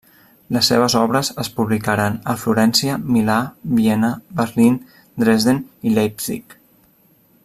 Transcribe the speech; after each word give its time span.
Les 0.55 0.69
seves 0.71 0.93
obres 0.99 1.27
es 1.43 1.49
publicaren 1.57 2.15
a 2.33 2.35
Florència, 2.45 2.97
Milà, 3.17 3.37
Viena, 3.81 4.11
Berlín, 4.41 4.79
Dresden 5.25 5.61
i 5.91 5.95
Leipzig. 5.99 6.61